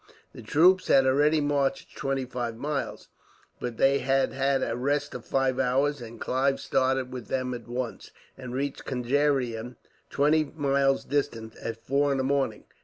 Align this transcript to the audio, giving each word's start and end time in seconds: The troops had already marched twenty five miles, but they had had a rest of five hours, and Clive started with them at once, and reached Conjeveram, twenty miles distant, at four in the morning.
The 0.33 0.41
troops 0.41 0.87
had 0.87 1.05
already 1.05 1.39
marched 1.41 1.95
twenty 1.95 2.25
five 2.25 2.57
miles, 2.57 3.07
but 3.59 3.77
they 3.77 3.99
had 3.99 4.33
had 4.33 4.63
a 4.63 4.75
rest 4.75 5.13
of 5.13 5.23
five 5.25 5.59
hours, 5.59 6.01
and 6.01 6.19
Clive 6.19 6.59
started 6.59 7.13
with 7.13 7.27
them 7.27 7.53
at 7.53 7.67
once, 7.67 8.09
and 8.35 8.51
reached 8.51 8.83
Conjeveram, 8.83 9.75
twenty 10.09 10.43
miles 10.43 11.05
distant, 11.05 11.55
at 11.57 11.85
four 11.85 12.11
in 12.11 12.17
the 12.17 12.23
morning. 12.23 12.63